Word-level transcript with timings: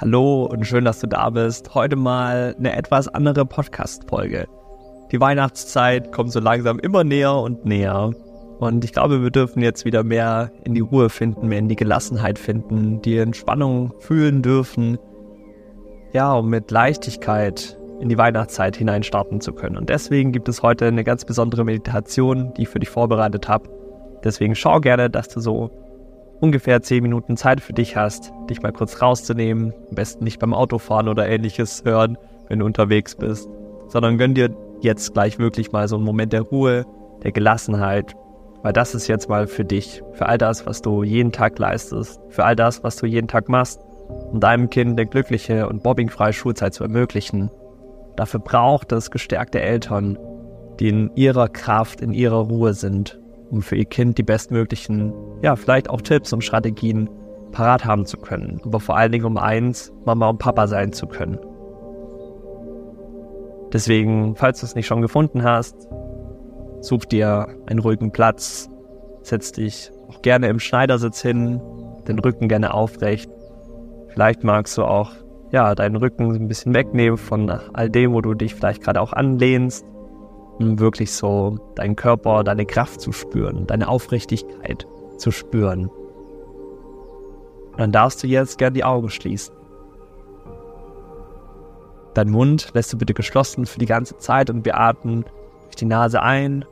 Hallo 0.00 0.44
und 0.46 0.66
schön, 0.66 0.86
dass 0.86 1.00
du 1.00 1.06
da 1.06 1.28
bist. 1.28 1.74
Heute 1.74 1.94
mal 1.94 2.54
eine 2.58 2.74
etwas 2.74 3.06
andere 3.06 3.44
Podcast-Folge. 3.44 4.48
Die 5.12 5.20
Weihnachtszeit 5.20 6.10
kommt 6.10 6.32
so 6.32 6.40
langsam 6.40 6.78
immer 6.78 7.04
näher 7.04 7.34
und 7.34 7.66
näher. 7.66 8.10
Und 8.60 8.82
ich 8.82 8.94
glaube, 8.94 9.22
wir 9.22 9.30
dürfen 9.30 9.60
jetzt 9.60 9.84
wieder 9.84 10.02
mehr 10.02 10.52
in 10.64 10.72
die 10.72 10.80
Ruhe 10.80 11.10
finden, 11.10 11.48
mehr 11.48 11.58
in 11.58 11.68
die 11.68 11.76
Gelassenheit 11.76 12.38
finden, 12.38 13.02
die 13.02 13.18
Entspannung 13.18 13.92
fühlen 13.98 14.40
dürfen. 14.40 14.96
Ja, 16.14 16.32
um 16.32 16.48
mit 16.48 16.70
Leichtigkeit 16.70 17.78
in 18.00 18.08
die 18.08 18.16
Weihnachtszeit 18.16 18.76
hinein 18.76 19.02
starten 19.02 19.42
zu 19.42 19.52
können. 19.52 19.76
Und 19.76 19.90
deswegen 19.90 20.32
gibt 20.32 20.48
es 20.48 20.62
heute 20.62 20.86
eine 20.86 21.04
ganz 21.04 21.26
besondere 21.26 21.62
Meditation, 21.62 22.54
die 22.54 22.62
ich 22.62 22.70
für 22.70 22.80
dich 22.80 22.88
vorbereitet 22.88 23.50
habe. 23.50 23.68
Deswegen 24.24 24.54
schau 24.54 24.80
gerne, 24.80 25.10
dass 25.10 25.28
du 25.28 25.40
so 25.40 25.70
ungefähr 26.40 26.82
10 26.82 27.02
Minuten 27.02 27.36
Zeit 27.36 27.60
für 27.60 27.72
dich 27.72 27.96
hast, 27.96 28.32
dich 28.48 28.62
mal 28.62 28.72
kurz 28.72 29.00
rauszunehmen. 29.00 29.72
Am 29.90 29.94
besten 29.94 30.24
nicht 30.24 30.40
beim 30.40 30.54
Autofahren 30.54 31.08
oder 31.08 31.28
ähnliches 31.28 31.84
hören, 31.84 32.18
wenn 32.48 32.58
du 32.58 32.66
unterwegs 32.66 33.14
bist, 33.14 33.48
sondern 33.88 34.18
gönn 34.18 34.34
dir 34.34 34.50
jetzt 34.80 35.12
gleich 35.12 35.38
wirklich 35.38 35.72
mal 35.72 35.86
so 35.86 35.96
einen 35.96 36.04
Moment 36.04 36.32
der 36.32 36.42
Ruhe, 36.42 36.86
der 37.22 37.32
Gelassenheit, 37.32 38.14
weil 38.62 38.72
das 38.72 38.94
ist 38.94 39.06
jetzt 39.06 39.28
mal 39.28 39.46
für 39.46 39.64
dich, 39.64 40.02
für 40.12 40.26
all 40.26 40.38
das, 40.38 40.66
was 40.66 40.82
du 40.82 41.02
jeden 41.02 41.32
Tag 41.32 41.58
leistest, 41.58 42.20
für 42.30 42.44
all 42.44 42.56
das, 42.56 42.82
was 42.82 42.96
du 42.96 43.06
jeden 43.06 43.28
Tag 43.28 43.48
machst, 43.48 43.80
um 44.32 44.40
deinem 44.40 44.70
Kind 44.70 44.98
eine 44.98 45.06
glückliche 45.06 45.68
und 45.68 45.82
bobbingfreie 45.82 46.32
Schulzeit 46.32 46.74
zu 46.74 46.82
ermöglichen. 46.82 47.50
Dafür 48.16 48.40
braucht 48.40 48.92
es 48.92 49.10
gestärkte 49.10 49.60
Eltern, 49.60 50.18
die 50.78 50.88
in 50.88 51.10
ihrer 51.14 51.48
Kraft, 51.48 52.00
in 52.00 52.12
ihrer 52.12 52.48
Ruhe 52.48 52.74
sind 52.74 53.20
um 53.50 53.62
für 53.62 53.76
ihr 53.76 53.84
Kind 53.84 54.18
die 54.18 54.22
bestmöglichen, 54.22 55.12
ja, 55.42 55.56
vielleicht 55.56 55.90
auch 55.90 56.00
Tipps 56.00 56.32
und 56.32 56.42
Strategien 56.42 57.08
parat 57.52 57.84
haben 57.84 58.06
zu 58.06 58.16
können. 58.16 58.60
Aber 58.64 58.80
vor 58.80 58.96
allen 58.96 59.12
Dingen 59.12 59.24
um 59.24 59.36
eins, 59.36 59.92
Mama 60.04 60.28
und 60.28 60.38
Papa 60.38 60.66
sein 60.66 60.92
zu 60.92 61.06
können. 61.06 61.38
Deswegen, 63.72 64.34
falls 64.36 64.60
du 64.60 64.66
es 64.66 64.74
nicht 64.74 64.86
schon 64.86 65.02
gefunden 65.02 65.42
hast, 65.42 65.88
such 66.80 67.04
dir 67.04 67.48
einen 67.66 67.80
ruhigen 67.80 68.10
Platz, 68.10 68.68
setz 69.22 69.52
dich 69.52 69.92
auch 70.08 70.22
gerne 70.22 70.48
im 70.48 70.58
Schneidersitz 70.58 71.20
hin, 71.20 71.60
den 72.08 72.18
Rücken 72.18 72.48
gerne 72.48 72.74
aufrecht. 72.74 73.30
Vielleicht 74.08 74.42
magst 74.42 74.76
du 74.76 74.84
auch 74.84 75.12
ja, 75.52 75.74
deinen 75.74 75.96
Rücken 75.96 76.32
ein 76.32 76.48
bisschen 76.48 76.74
wegnehmen 76.74 77.18
von 77.18 77.50
all 77.50 77.90
dem, 77.90 78.12
wo 78.12 78.20
du 78.20 78.34
dich 78.34 78.54
vielleicht 78.54 78.82
gerade 78.82 79.00
auch 79.00 79.12
anlehnst 79.12 79.84
wirklich 80.60 81.12
so 81.12 81.58
deinen 81.74 81.96
Körper, 81.96 82.44
deine 82.44 82.66
Kraft 82.66 83.00
zu 83.00 83.12
spüren, 83.12 83.66
deine 83.66 83.88
Aufrichtigkeit 83.88 84.86
zu 85.16 85.30
spüren. 85.30 85.88
Und 87.72 87.78
dann 87.78 87.92
darfst 87.92 88.22
du 88.22 88.26
jetzt 88.26 88.58
gern 88.58 88.74
die 88.74 88.84
Augen 88.84 89.08
schließen. 89.08 89.54
Dein 92.14 92.30
Mund 92.30 92.70
lässt 92.74 92.92
du 92.92 92.98
bitte 92.98 93.14
geschlossen 93.14 93.66
für 93.66 93.78
die 93.78 93.86
ganze 93.86 94.18
Zeit 94.18 94.50
und 94.50 94.64
wir 94.64 94.78
atmen 94.78 95.24
durch 95.64 95.76
die 95.76 95.84
Nase 95.84 96.20
ein 96.20 96.64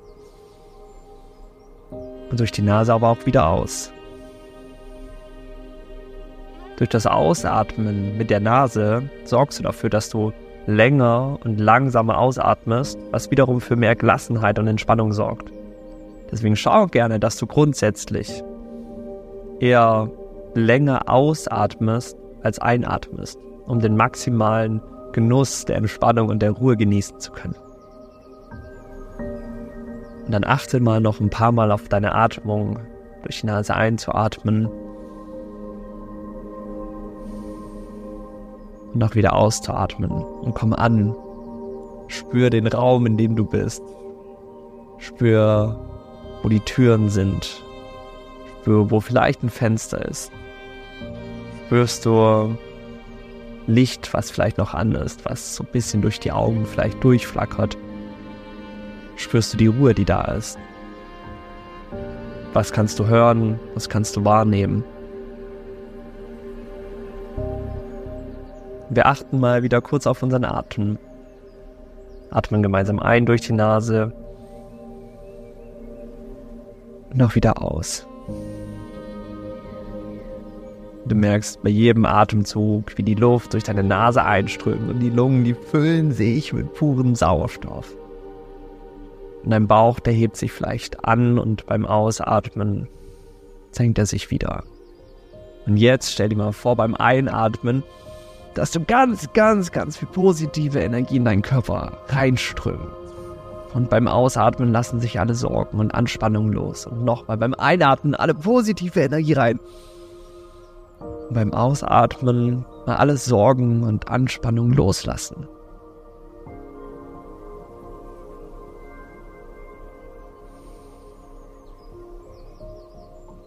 und 1.90 2.40
durch 2.40 2.52
die 2.52 2.62
Nase 2.62 2.92
aber 2.92 3.08
auch 3.08 3.24
wieder 3.24 3.48
aus. 3.48 3.92
Durch 6.76 6.90
das 6.90 7.06
Ausatmen 7.06 8.18
mit 8.18 8.30
der 8.30 8.40
Nase 8.40 9.08
sorgst 9.24 9.58
du 9.58 9.62
dafür, 9.62 9.90
dass 9.90 10.10
du 10.10 10.32
länger 10.68 11.38
und 11.42 11.58
langsamer 11.58 12.18
ausatmest, 12.18 12.98
was 13.10 13.30
wiederum 13.30 13.62
für 13.62 13.74
mehr 13.74 13.96
Gelassenheit 13.96 14.58
und 14.58 14.66
Entspannung 14.66 15.14
sorgt. 15.14 15.50
Deswegen 16.30 16.56
schau 16.56 16.86
gerne, 16.86 17.18
dass 17.18 17.38
du 17.38 17.46
grundsätzlich 17.46 18.44
eher 19.60 20.10
länger 20.54 21.08
ausatmest 21.08 22.18
als 22.42 22.58
einatmest, 22.58 23.38
um 23.66 23.80
den 23.80 23.96
maximalen 23.96 24.82
Genuss 25.12 25.64
der 25.64 25.76
Entspannung 25.76 26.28
und 26.28 26.42
der 26.42 26.50
Ruhe 26.50 26.76
genießen 26.76 27.18
zu 27.18 27.32
können. 27.32 27.56
Und 30.26 30.32
dann 30.32 30.44
achte 30.44 30.80
mal 30.80 31.00
noch 31.00 31.18
ein 31.18 31.30
paar 31.30 31.50
Mal 31.50 31.72
auf 31.72 31.88
deine 31.88 32.14
Atmung, 32.14 32.78
durch 33.22 33.40
die 33.40 33.46
Nase 33.46 33.74
einzuatmen 33.74 34.68
und 38.94 39.02
auch 39.02 39.14
wieder 39.14 39.34
auszuatmen 39.34 40.10
und 40.10 40.54
komm 40.54 40.72
an. 40.72 41.14
Spür 42.08 42.50
den 42.50 42.66
Raum, 42.66 43.06
in 43.06 43.16
dem 43.16 43.36
du 43.36 43.44
bist. 43.44 43.82
Spür, 44.98 45.78
wo 46.42 46.48
die 46.48 46.60
Türen 46.60 47.10
sind. 47.10 47.62
Spür, 48.60 48.90
wo 48.90 49.00
vielleicht 49.00 49.42
ein 49.42 49.50
Fenster 49.50 50.04
ist. 50.06 50.32
Spürst 51.66 52.06
du 52.06 52.56
Licht, 53.66 54.14
was 54.14 54.30
vielleicht 54.30 54.56
noch 54.56 54.72
an 54.72 54.92
ist, 54.92 55.26
was 55.26 55.54
so 55.54 55.62
ein 55.62 55.70
bisschen 55.70 56.00
durch 56.00 56.18
die 56.18 56.32
Augen 56.32 56.64
vielleicht 56.64 57.04
durchflackert. 57.04 57.76
Spürst 59.16 59.52
du 59.52 59.58
die 59.58 59.66
Ruhe, 59.66 59.94
die 59.94 60.06
da 60.06 60.22
ist. 60.22 60.58
Was 62.54 62.72
kannst 62.72 62.98
du 62.98 63.06
hören? 63.06 63.60
Was 63.74 63.90
kannst 63.90 64.16
du 64.16 64.24
wahrnehmen? 64.24 64.84
Wir 68.98 69.06
achten 69.06 69.38
mal 69.38 69.62
wieder 69.62 69.80
kurz 69.80 70.08
auf 70.08 70.24
unseren 70.24 70.44
Atem. 70.44 70.98
Atmen 72.32 72.64
gemeinsam 72.64 72.98
ein 72.98 73.26
durch 73.26 73.42
die 73.42 73.52
Nase. 73.52 74.12
Und 77.12 77.22
auch 77.22 77.36
wieder 77.36 77.62
aus. 77.62 78.08
Du 81.06 81.14
merkst 81.14 81.62
bei 81.62 81.70
jedem 81.70 82.06
Atemzug, 82.06 82.98
wie 82.98 83.04
die 83.04 83.14
Luft 83.14 83.52
durch 83.52 83.62
deine 83.62 83.84
Nase 83.84 84.24
einströmt 84.24 84.90
und 84.90 84.98
die 84.98 85.10
Lungen, 85.10 85.44
die 85.44 85.54
füllen 85.54 86.10
sich 86.10 86.52
mit 86.52 86.74
purem 86.74 87.14
Sauerstoff. 87.14 87.94
Und 89.44 89.50
dein 89.50 89.68
Bauch, 89.68 90.00
der 90.00 90.12
hebt 90.12 90.36
sich 90.36 90.50
vielleicht 90.50 91.04
an 91.04 91.38
und 91.38 91.66
beim 91.66 91.86
Ausatmen 91.86 92.88
senkt 93.70 93.98
er 93.98 94.06
sich 94.06 94.32
wieder. 94.32 94.64
Und 95.66 95.76
jetzt 95.76 96.10
stell 96.10 96.30
dir 96.30 96.36
mal 96.36 96.52
vor, 96.52 96.74
beim 96.74 96.96
Einatmen 96.96 97.84
dass 98.58 98.72
du 98.72 98.84
ganz, 98.84 99.32
ganz, 99.34 99.70
ganz 99.70 99.96
viel 99.96 100.08
positive 100.08 100.80
Energie 100.80 101.16
in 101.16 101.24
deinen 101.24 101.42
Körper 101.42 101.92
reinströmen. 102.08 102.88
Und 103.72 103.88
beim 103.88 104.08
Ausatmen 104.08 104.72
lassen 104.72 104.98
sich 104.98 105.20
alle 105.20 105.36
Sorgen 105.36 105.78
und 105.78 105.94
Anspannungen 105.94 106.52
los. 106.52 106.84
Und 106.84 107.04
nochmal 107.04 107.36
beim 107.36 107.54
Einatmen 107.54 108.16
alle 108.16 108.34
positive 108.34 109.00
Energie 109.00 109.34
rein. 109.34 109.60
Und 110.98 111.34
beim 111.34 111.54
Ausatmen 111.54 112.64
mal 112.84 112.96
alle 112.96 113.16
Sorgen 113.16 113.84
und 113.84 114.08
Anspannungen 114.08 114.72
loslassen. 114.72 115.46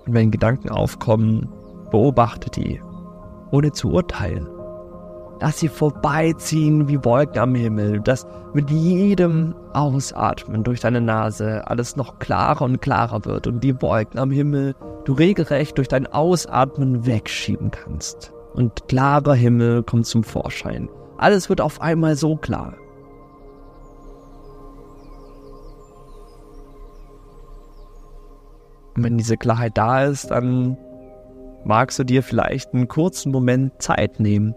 Und 0.05 0.13
wenn 0.13 0.31
Gedanken 0.31 0.69
aufkommen, 0.69 1.49
beobachte 1.91 2.49
die, 2.49 2.81
ohne 3.51 3.73
zu 3.73 3.91
urteilen 3.91 4.47
dass 5.41 5.57
sie 5.57 5.69
vorbeiziehen 5.69 6.88
wie 6.88 7.03
Wolken 7.03 7.40
am 7.40 7.56
Himmel, 7.56 8.00
dass 8.00 8.28
mit 8.53 8.69
jedem 8.69 9.56
Ausatmen 9.74 10.63
durch 10.63 10.81
deine 10.81 11.02
Nase 11.02 11.68
alles 11.68 11.96
noch 11.96 12.19
klarer 12.19 12.62
und 12.62 12.79
klarer 12.79 13.25
wird 13.25 13.47
und 13.47 13.63
die 13.63 13.81
Wolken 13.81 14.19
am 14.19 14.29
Himmel 14.29 14.75
du 15.03 15.13
regelrecht 15.13 15.79
durch 15.79 15.88
dein 15.88 16.06
Ausatmen 16.06 17.07
wegschieben 17.07 17.72
kannst. 17.72 18.31
Und 18.53 18.88
klarer 18.88 19.34
Himmel 19.34 19.81
kommt 19.81 20.06
zum 20.06 20.24
Vorschein. 20.24 20.90
Alles 21.18 21.50
wird 21.50 21.59
auf 21.59 21.81
einmal 21.81 22.16
so 22.16 22.35
klar. 22.35 22.75
Und 28.96 29.03
wenn 29.03 29.18
diese 29.18 29.38
Klarheit 29.38 29.75
da 29.75 30.03
ist, 30.03 30.29
dann 30.29 30.78
magst 31.63 31.97
du 31.97 32.03
dir 32.03 32.22
vielleicht 32.22 32.75
einen 32.75 32.88
kurzen 32.88 33.31
Moment 33.31 33.81
Zeit 33.81 34.19
nehmen, 34.19 34.53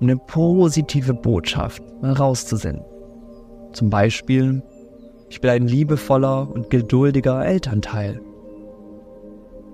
eine 0.00 0.16
positive 0.16 1.14
Botschaft 1.14 1.82
mal 2.02 2.12
rauszusenden. 2.12 2.84
Zum 3.72 3.90
Beispiel, 3.90 4.62
ich 5.28 5.40
bin 5.40 5.50
ein 5.50 5.66
liebevoller 5.66 6.50
und 6.50 6.70
geduldiger 6.70 7.44
Elternteil. 7.44 8.20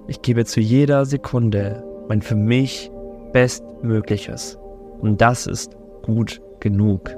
Ich 0.09 0.23
gebe 0.23 0.45
zu 0.45 0.61
jeder 0.61 1.05
Sekunde 1.05 1.85
mein 2.09 2.23
für 2.23 2.35
mich 2.35 2.91
Bestmögliches. 3.33 4.59
Und 5.01 5.21
das 5.21 5.47
ist 5.47 5.77
gut 6.03 6.41
genug. 6.61 7.17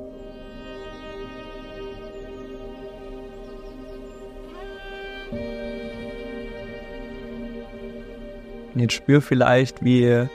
Und 8.75 8.81
jetzt 8.81 8.95
spür 8.95 9.21
vielleicht, 9.21 9.85
wie 9.85 10.27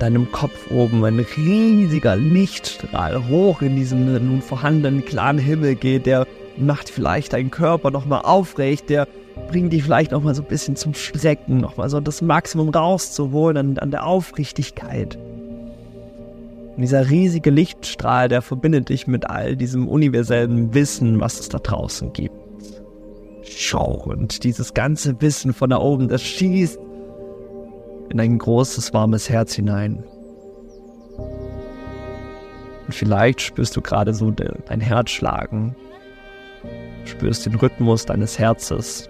deinem 0.00 0.32
Kopf 0.32 0.70
oben 0.70 1.04
ein 1.04 1.18
riesiger 1.20 2.16
Lichtstrahl 2.16 3.28
hoch 3.28 3.62
in 3.62 3.76
diesen 3.76 4.12
nun 4.26 4.42
vorhandenen 4.42 5.04
klaren 5.04 5.38
Himmel 5.38 5.74
geht, 5.74 6.06
der 6.06 6.26
macht 6.56 6.90
vielleicht 6.90 7.32
deinen 7.32 7.50
Körper 7.50 7.90
nochmal 7.90 8.22
aufrecht, 8.22 8.88
der 8.88 9.06
bringen 9.48 9.70
dich 9.70 9.84
vielleicht 9.84 10.10
noch 10.10 10.22
mal 10.22 10.34
so 10.34 10.42
ein 10.42 10.48
bisschen 10.48 10.76
zum 10.76 10.94
Strecken, 10.94 11.58
noch 11.58 11.76
mal 11.76 11.88
so 11.88 12.00
das 12.00 12.22
Maximum 12.22 12.70
rauszuholen 12.70 13.56
an, 13.56 13.78
an 13.78 13.90
der 13.90 14.06
Aufrichtigkeit. 14.06 15.16
Und 16.76 16.82
dieser 16.82 17.10
riesige 17.10 17.50
Lichtstrahl, 17.50 18.28
der 18.28 18.42
verbindet 18.42 18.88
dich 18.88 19.06
mit 19.06 19.28
all 19.28 19.56
diesem 19.56 19.88
universellen 19.88 20.72
Wissen, 20.72 21.20
was 21.20 21.40
es 21.40 21.48
da 21.48 21.58
draußen 21.58 22.12
gibt. 22.12 22.34
Schau, 23.42 24.02
und 24.06 24.44
dieses 24.44 24.74
ganze 24.74 25.20
Wissen 25.20 25.52
von 25.52 25.70
da 25.70 25.78
oben, 25.78 26.08
das 26.08 26.22
schießt 26.22 26.78
in 28.10 28.20
ein 28.20 28.38
großes, 28.38 28.92
warmes 28.92 29.30
Herz 29.30 29.54
hinein. 29.54 30.04
Und 32.86 32.94
vielleicht 32.94 33.40
spürst 33.40 33.76
du 33.76 33.80
gerade 33.80 34.12
so 34.12 34.30
dein 34.32 34.80
Herz 34.80 35.10
schlagen, 35.10 35.76
spürst 37.04 37.46
den 37.46 37.54
Rhythmus 37.54 38.04
deines 38.04 38.38
Herzes 38.38 39.08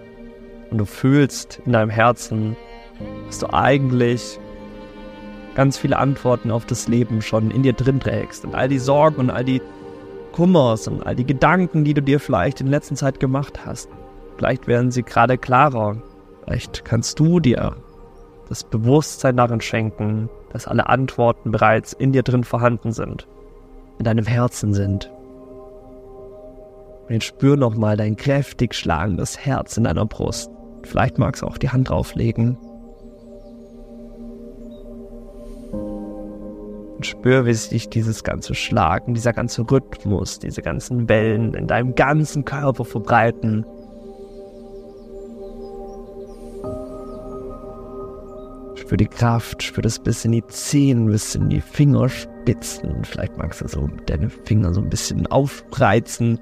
und 0.69 0.77
du 0.77 0.85
fühlst 0.85 1.61
in 1.65 1.73
deinem 1.73 1.89
Herzen, 1.89 2.55
dass 3.25 3.39
du 3.39 3.51
eigentlich 3.51 4.39
ganz 5.55 5.77
viele 5.77 5.97
Antworten 5.97 6.51
auf 6.51 6.65
das 6.65 6.87
Leben 6.87 7.21
schon 7.21 7.51
in 7.51 7.63
dir 7.63 7.73
drin 7.73 7.99
trägst 7.99 8.45
und 8.45 8.55
all 8.55 8.69
die 8.69 8.79
Sorgen 8.79 9.19
und 9.19 9.29
all 9.31 9.43
die 9.43 9.61
Kummers 10.31 10.87
und 10.87 11.05
all 11.05 11.15
die 11.15 11.25
Gedanken, 11.25 11.83
die 11.83 11.93
du 11.93 12.01
dir 12.01 12.19
vielleicht 12.19 12.61
in 12.61 12.67
letzter 12.67 12.95
Zeit 12.95 13.19
gemacht 13.19 13.65
hast. 13.65 13.89
Vielleicht 14.37 14.67
werden 14.67 14.91
sie 14.91 15.03
gerade 15.03 15.37
klarer. 15.37 16.01
Vielleicht 16.45 16.85
kannst 16.85 17.19
du 17.19 17.39
dir 17.39 17.75
das 18.51 18.65
Bewusstsein 18.65 19.37
darin 19.37 19.61
schenken, 19.61 20.29
dass 20.51 20.67
alle 20.67 20.89
Antworten 20.89 21.51
bereits 21.51 21.93
in 21.93 22.11
dir 22.11 22.21
drin 22.21 22.43
vorhanden 22.43 22.91
sind, 22.91 23.25
in 23.97 24.03
deinem 24.03 24.25
Herzen 24.25 24.73
sind. 24.73 25.09
Und 27.07 27.13
jetzt 27.13 27.23
spür 27.23 27.55
nochmal 27.55 27.95
dein 27.95 28.17
kräftig 28.17 28.75
schlagendes 28.75 29.39
Herz 29.39 29.77
in 29.77 29.85
deiner 29.85 30.05
Brust. 30.05 30.51
Vielleicht 30.83 31.17
magst 31.17 31.43
du 31.43 31.47
auch 31.47 31.57
die 31.57 31.69
Hand 31.69 31.89
drauflegen. 31.89 32.57
Und 36.97 37.05
spür, 37.05 37.45
wie 37.45 37.53
sich 37.53 37.87
dieses 37.87 38.25
ganze 38.25 38.53
Schlagen, 38.53 39.13
dieser 39.13 39.31
ganze 39.31 39.61
Rhythmus, 39.61 40.39
diese 40.39 40.61
ganzen 40.61 41.07
Wellen 41.07 41.53
in 41.53 41.67
deinem 41.67 41.95
ganzen 41.95 42.43
Körper 42.43 42.83
verbreiten. 42.83 43.65
Spür 48.91 48.97
die 48.97 49.07
Kraft, 49.07 49.63
spür 49.63 49.83
das 49.83 49.99
bis 49.99 50.25
in 50.25 50.33
die 50.33 50.45
Zehen, 50.47 51.05
bis 51.05 51.33
in 51.35 51.47
die 51.47 51.61
Fingerspitzen. 51.61 53.05
Vielleicht 53.05 53.37
magst 53.37 53.61
du 53.61 53.67
so 53.69 53.87
deine 54.05 54.29
Finger 54.29 54.73
so 54.73 54.81
ein 54.81 54.89
bisschen 54.89 55.27
aufreizen 55.27 56.37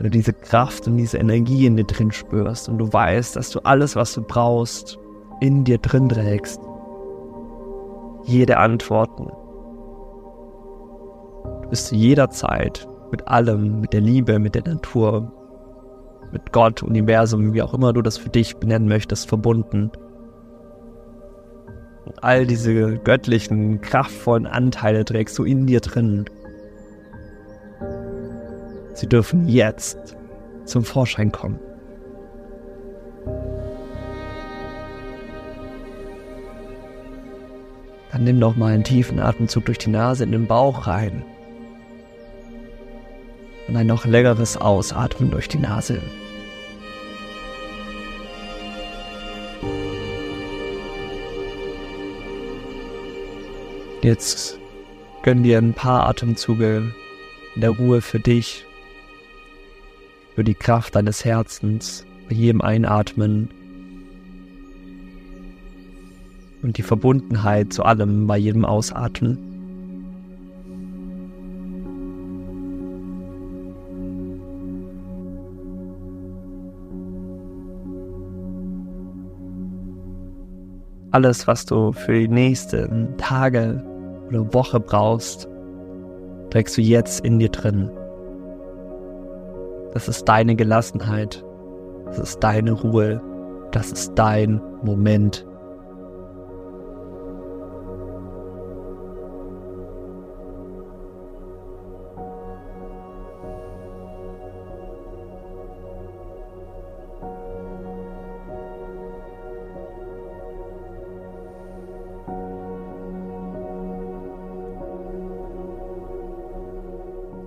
weil 0.00 0.04
du 0.04 0.10
diese 0.10 0.32
Kraft 0.32 0.86
und 0.86 0.96
diese 0.96 1.18
Energie 1.18 1.66
in 1.66 1.76
dir 1.76 1.84
drin 1.84 2.10
spürst 2.10 2.68
und 2.68 2.78
du 2.78 2.90
weißt, 2.90 3.36
dass 3.36 3.50
du 3.50 3.58
alles, 3.64 3.96
was 3.96 4.14
du 4.14 4.22
brauchst, 4.22 4.98
in 5.40 5.64
dir 5.64 5.76
drin 5.76 6.08
trägst. 6.08 6.60
Jede 8.24 8.56
Antworten. 8.56 9.26
Du 11.62 11.68
bist 11.68 11.88
zu 11.88 11.96
jeder 11.96 12.30
Zeit 12.30 12.88
mit 13.10 13.28
allem, 13.28 13.80
mit 13.80 13.92
der 13.92 14.00
Liebe, 14.00 14.38
mit 14.38 14.54
der 14.54 14.62
Natur, 14.62 15.32
mit 16.32 16.52
Gott, 16.52 16.82
Universum, 16.82 17.52
wie 17.52 17.60
auch 17.60 17.74
immer 17.74 17.92
du 17.92 18.00
das 18.00 18.16
für 18.16 18.30
dich 18.30 18.56
benennen 18.56 18.88
möchtest, 18.88 19.28
verbunden. 19.28 19.90
All 22.20 22.46
diese 22.46 22.98
göttlichen, 22.98 23.80
kraftvollen 23.80 24.46
Anteile 24.46 25.04
trägst 25.04 25.38
du 25.38 25.44
in 25.44 25.66
dir 25.66 25.80
drin. 25.80 26.24
Sie 28.94 29.08
dürfen 29.08 29.48
jetzt 29.48 30.16
zum 30.64 30.84
Vorschein 30.84 31.32
kommen. 31.32 31.58
Dann 38.12 38.24
nimm 38.24 38.38
noch 38.38 38.56
mal 38.56 38.74
einen 38.74 38.84
tiefen 38.84 39.20
Atemzug 39.20 39.66
durch 39.66 39.78
die 39.78 39.90
Nase 39.90 40.24
in 40.24 40.32
den 40.32 40.46
Bauch 40.46 40.86
rein. 40.86 41.24
Und 43.68 43.76
ein 43.76 43.86
noch 43.86 44.04
längeres 44.04 44.56
Ausatmen 44.56 45.30
durch 45.30 45.48
die 45.48 45.58
Nase. 45.58 46.00
Jetzt 54.02 54.58
gönn 55.22 55.42
dir 55.42 55.58
ein 55.58 55.74
paar 55.74 56.06
Atemzüge 56.06 56.94
in 57.54 57.60
der 57.60 57.70
Ruhe 57.70 58.00
für 58.00 58.18
dich 58.18 58.64
für 60.34 60.44
die 60.44 60.54
Kraft 60.54 60.96
deines 60.96 61.22
Herzens 61.22 62.06
bei 62.26 62.34
jedem 62.34 62.62
Einatmen 62.62 63.50
und 66.62 66.78
die 66.78 66.82
Verbundenheit 66.82 67.74
zu 67.74 67.82
allem 67.82 68.26
bei 68.26 68.38
jedem 68.38 68.64
Ausatmen. 68.64 69.36
Alles, 81.10 81.46
was 81.46 81.66
du 81.66 81.92
für 81.92 82.12
die 82.12 82.28
nächsten 82.28 83.18
Tage 83.18 83.89
oder 84.30 84.52
Woche 84.54 84.80
brauchst, 84.80 85.48
trägst 86.50 86.76
du 86.76 86.80
jetzt 86.80 87.24
in 87.24 87.38
dir 87.38 87.50
drin. 87.50 87.90
Das 89.92 90.08
ist 90.08 90.24
deine 90.24 90.54
Gelassenheit. 90.56 91.44
Das 92.06 92.18
ist 92.18 92.40
deine 92.40 92.72
Ruhe. 92.72 93.20
Das 93.72 93.92
ist 93.92 94.12
dein 94.14 94.60
Moment. 94.82 95.46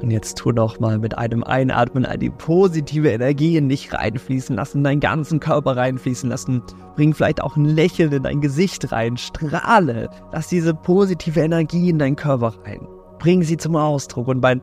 Und 0.04 0.12
jetzt 0.12 0.38
tu 0.38 0.52
noch 0.52 0.82
mal 0.82 1.00
mit 1.00 1.18
einem 1.18 1.46
Einatmen 1.46 2.06
all 2.06 2.18
die 2.18 2.30
positive 2.30 3.10
Energie 3.10 3.56
in 3.56 3.70
dich 3.70 3.94
reinfließen 3.94 4.54
lassen, 4.54 4.84
deinen 4.84 5.00
ganzen 5.00 5.40
Körper 5.40 5.78
reinfließen 5.78 6.30
lassen. 6.30 6.62
Bring 6.98 7.14
vielleicht 7.14 7.42
auch 7.42 7.56
ein 7.56 7.64
Lächeln 7.64 8.12
in 8.12 8.24
dein 8.24 8.42
Gesicht 8.42 8.92
rein. 8.92 9.16
Strahle. 9.16 10.10
Lass 10.34 10.50
diese 10.50 10.74
positive 10.74 11.40
Energie 11.40 11.90
in 11.90 12.00
deinen 12.00 12.18
Körper 12.18 12.54
rein. 12.66 12.86
Bring 13.18 13.44
sie 13.44 13.56
zum 13.56 13.78
Ausdruck 13.78 14.28
und 14.28 14.42
beim 14.42 14.62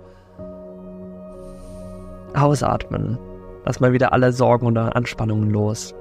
Ausatmen 2.35 3.19
lass 3.65 3.81
mal 3.81 3.95
wieder 3.95 4.13
alle 4.13 4.35
Sorgen 4.35 4.67
und 4.67 4.77
Anspannungen 4.77 5.49
los. 5.49 5.95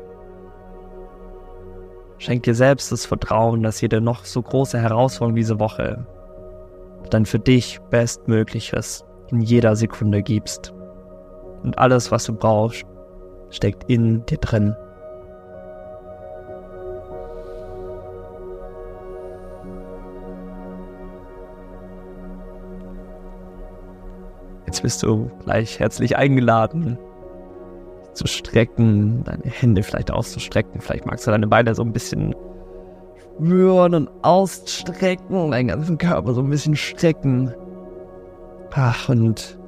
Schenk 2.17 2.43
dir 2.43 2.55
selbst 2.55 2.91
das 2.91 3.05
Vertrauen, 3.05 3.63
dass 3.63 3.79
jede 3.79 4.01
noch 4.01 4.25
so 4.25 4.41
große 4.41 4.77
Herausforderung 4.77 5.37
diese 5.37 5.61
Woche 5.61 6.05
dann 7.09 7.25
für 7.25 7.39
dich 7.39 7.79
Bestmögliches 7.89 9.05
in 9.31 9.41
jeder 9.41 9.75
Sekunde 9.75 10.21
gibst. 10.21 10.73
Und 11.63 11.77
alles, 11.77 12.11
was 12.11 12.25
du 12.25 12.33
brauchst, 12.33 12.85
steckt 13.49 13.89
in 13.89 14.25
dir 14.25 14.37
drin. 14.37 14.75
Jetzt 24.65 24.83
bist 24.83 25.01
du 25.01 25.31
gleich 25.43 25.79
herzlich 25.79 26.15
eingeladen, 26.15 26.99
zu 28.13 28.27
strecken, 28.27 29.23
deine 29.23 29.45
Hände 29.45 29.81
vielleicht 29.81 30.11
auszustrecken. 30.11 30.79
Vielleicht 30.79 31.05
magst 31.05 31.25
du 31.25 31.31
deine 31.31 31.47
Beine 31.47 31.73
so 31.73 31.81
ein 31.81 31.91
bisschen 31.91 32.35
spüren 33.39 33.95
und 33.95 34.09
ausstrecken, 34.21 35.51
deinen 35.51 35.69
ganzen 35.69 35.97
Körper 35.97 36.33
so 36.33 36.41
ein 36.41 36.49
bisschen 36.49 36.75
strecken. 36.75 37.53
Ach, 38.73 39.09
und 39.09 39.59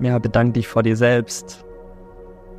ja, 0.00 0.18
bedank 0.18 0.54
dich 0.54 0.68
vor 0.68 0.82
dir 0.82 0.96
selbst, 0.96 1.64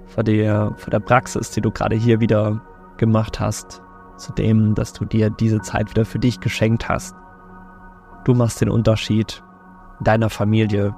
vor 0.08 0.24
der, 0.24 0.74
vor 0.78 0.90
der 0.90 1.00
Praxis, 1.00 1.52
die 1.52 1.62
du 1.62 1.72
gerade 1.72 1.96
hier 1.96 2.20
wieder 2.20 2.62
gemacht 2.98 3.40
hast, 3.40 3.82
zu 4.18 4.34
dem, 4.34 4.74
dass 4.76 4.94
du 4.94 5.06
dir 5.06 5.30
diese 5.30 5.62
Zeit 5.62 5.90
wieder 5.90 6.06
für 6.06 6.20
dich 6.20 6.40
geschenkt 6.40 6.90
hast. 6.90 7.16
Du 8.24 8.34
machst 8.34 8.62
den 8.62 8.70
Unterschied 8.70 9.44
in 10.00 10.06
deiner 10.06 10.30
Familie. 10.30 10.96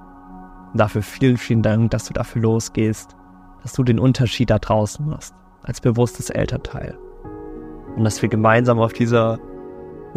Dafür 0.73 1.01
vielen, 1.01 1.37
vielen 1.37 1.63
Dank, 1.63 1.91
dass 1.91 2.05
du 2.05 2.13
dafür 2.13 2.41
losgehst, 2.41 3.15
dass 3.63 3.73
du 3.73 3.83
den 3.83 3.99
Unterschied 3.99 4.49
da 4.49 4.59
draußen 4.59 5.05
machst, 5.05 5.33
als 5.63 5.81
bewusstes 5.81 6.29
Elternteil. 6.29 6.97
Und 7.95 8.03
dass 8.03 8.21
wir 8.21 8.29
gemeinsam 8.29 8.79
auf 8.79 8.93
dieser 8.93 9.39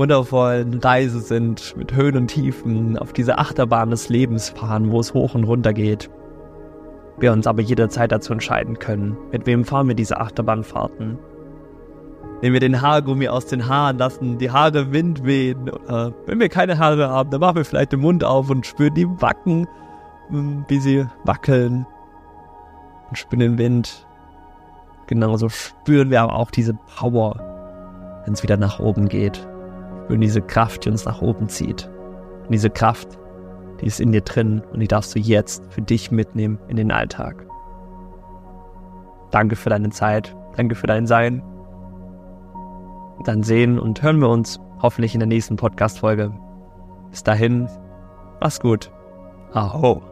wundervollen 0.00 0.80
Reise 0.80 1.20
sind, 1.20 1.76
mit 1.76 1.94
Höhen 1.94 2.16
und 2.16 2.28
Tiefen, 2.28 2.96
auf 2.96 3.12
diese 3.12 3.36
Achterbahn 3.36 3.90
des 3.90 4.08
Lebens 4.08 4.48
fahren, 4.48 4.90
wo 4.90 4.98
es 4.98 5.12
hoch 5.12 5.34
und 5.34 5.44
runter 5.44 5.74
geht. 5.74 6.08
Wir 7.18 7.32
uns 7.32 7.46
aber 7.46 7.60
jederzeit 7.60 8.10
dazu 8.10 8.32
entscheiden 8.32 8.78
können, 8.78 9.18
mit 9.30 9.44
wem 9.44 9.66
fahren 9.66 9.88
wir 9.88 9.94
diese 9.94 10.18
Achterbahnfahrten. 10.18 11.18
Nehmen 12.40 12.54
wir 12.54 12.60
den 12.60 12.80
Haargummi 12.80 13.28
aus 13.28 13.44
den 13.44 13.68
Haaren, 13.68 13.98
lassen 13.98 14.38
die 14.38 14.50
Haare 14.50 14.90
Wind 14.90 15.26
wehen. 15.26 15.68
Oder 15.68 16.14
wenn 16.24 16.40
wir 16.40 16.48
keine 16.48 16.78
Haare 16.78 17.10
haben, 17.10 17.28
dann 17.28 17.40
machen 17.40 17.56
wir 17.56 17.66
vielleicht 17.66 17.92
den 17.92 18.00
Mund 18.00 18.24
auf 18.24 18.48
und 18.48 18.64
spüren 18.64 18.94
die 18.94 19.06
Wacken, 19.20 19.68
hm, 20.30 20.64
wie 20.68 20.78
sie 20.78 21.06
wackeln. 21.24 21.86
Und 23.10 23.18
spüren 23.18 23.40
den 23.40 23.58
Wind. 23.58 24.06
Genauso 25.08 25.50
spüren 25.50 26.08
wir 26.08 26.22
aber 26.22 26.36
auch 26.36 26.50
diese 26.50 26.72
Power, 26.96 28.22
wenn 28.24 28.32
es 28.32 28.42
wieder 28.42 28.56
nach 28.56 28.80
oben 28.80 29.10
geht. 29.10 29.46
Spüren 30.10 30.20
diese 30.22 30.42
Kraft, 30.42 30.84
die 30.84 30.90
uns 30.90 31.04
nach 31.04 31.22
oben 31.22 31.48
zieht. 31.48 31.88
Und 32.42 32.50
diese 32.50 32.68
Kraft, 32.68 33.16
die 33.80 33.86
ist 33.86 34.00
in 34.00 34.10
dir 34.10 34.22
drin 34.22 34.60
und 34.72 34.80
die 34.80 34.88
darfst 34.88 35.14
du 35.14 35.20
jetzt 35.20 35.62
für 35.72 35.82
dich 35.82 36.10
mitnehmen 36.10 36.58
in 36.66 36.76
den 36.76 36.90
Alltag. 36.90 37.46
Danke 39.30 39.54
für 39.54 39.70
deine 39.70 39.90
Zeit, 39.90 40.34
danke 40.56 40.74
für 40.74 40.88
dein 40.88 41.06
Sein 41.06 41.44
dann 43.24 43.44
sehen 43.44 43.78
und 43.78 44.02
hören 44.02 44.18
wir 44.18 44.30
uns 44.30 44.58
hoffentlich 44.82 45.14
in 45.14 45.20
der 45.20 45.28
nächsten 45.28 45.54
Podcast-Folge. 45.54 46.32
Bis 47.10 47.22
dahin, 47.22 47.68
mach's 48.40 48.58
gut. 48.58 48.90
Aho. 49.52 50.09